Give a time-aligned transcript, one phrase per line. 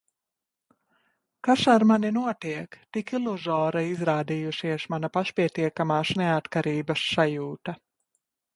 [1.47, 2.77] Kas ar mani notiek?
[2.97, 7.81] Tik iluzora izrādījusies mana pašpietiekamās neatkarības sajūta.